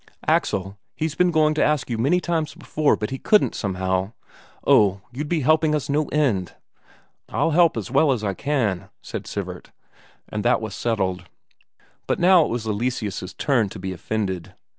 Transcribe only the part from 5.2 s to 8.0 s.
be helping us no end!" "I'll help as